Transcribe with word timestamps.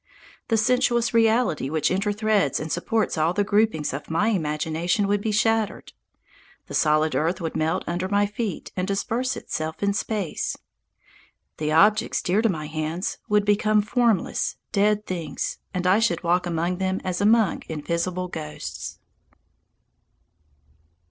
The 0.47 0.57
sensuous 0.57 1.13
reality 1.13 1.69
which 1.69 1.91
interthreads 1.91 2.59
and 2.59 2.71
supports 2.71 3.19
all 3.19 3.33
the 3.33 3.43
gropings 3.45 3.93
of 3.93 4.09
my 4.09 4.29
imagination 4.29 5.07
would 5.07 5.21
be 5.21 5.31
shattered. 5.31 5.93
The 6.65 6.73
solid 6.73 7.13
earth 7.13 7.39
would 7.39 7.55
melt 7.55 7.85
from 7.85 7.93
under 7.93 8.09
my 8.09 8.25
feet 8.25 8.71
and 8.75 8.87
disperse 8.87 9.35
itself 9.37 9.83
in 9.83 9.93
space. 9.93 10.57
The 11.57 11.71
objects 11.71 12.23
dear 12.23 12.41
to 12.41 12.49
my 12.49 12.65
hands 12.65 13.19
would 13.29 13.45
become 13.45 13.83
formless, 13.83 14.55
dead 14.71 15.05
things, 15.05 15.59
and 15.71 15.85
I 15.85 15.99
should 15.99 16.23
walk 16.23 16.47
among 16.47 16.79
them 16.79 16.99
as 17.03 17.21
among 17.21 17.61
invisible 17.69 18.27
ghosts. 18.27 18.97